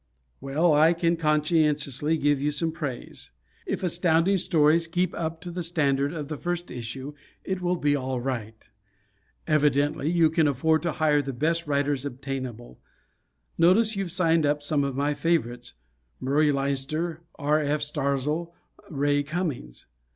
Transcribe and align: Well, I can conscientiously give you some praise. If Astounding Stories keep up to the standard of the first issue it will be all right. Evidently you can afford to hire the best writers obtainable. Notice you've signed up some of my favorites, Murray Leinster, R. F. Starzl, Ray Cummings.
Well, 0.39 0.73
I 0.73 0.93
can 0.93 1.15
conscientiously 1.15 2.17
give 2.17 2.41
you 2.41 2.49
some 2.49 2.71
praise. 2.71 3.29
If 3.67 3.83
Astounding 3.83 4.39
Stories 4.39 4.87
keep 4.87 5.13
up 5.13 5.41
to 5.41 5.51
the 5.51 5.61
standard 5.61 6.11
of 6.11 6.27
the 6.27 6.37
first 6.37 6.71
issue 6.71 7.13
it 7.43 7.61
will 7.61 7.75
be 7.75 7.95
all 7.95 8.19
right. 8.19 8.67
Evidently 9.45 10.09
you 10.09 10.31
can 10.31 10.47
afford 10.47 10.81
to 10.81 10.93
hire 10.93 11.21
the 11.21 11.33
best 11.33 11.67
writers 11.67 12.03
obtainable. 12.03 12.79
Notice 13.59 13.95
you've 13.95 14.11
signed 14.11 14.43
up 14.43 14.63
some 14.63 14.83
of 14.83 14.95
my 14.95 15.13
favorites, 15.13 15.73
Murray 16.19 16.51
Leinster, 16.51 17.21
R. 17.35 17.59
F. 17.59 17.81
Starzl, 17.83 18.53
Ray 18.89 19.21
Cummings. 19.21 19.85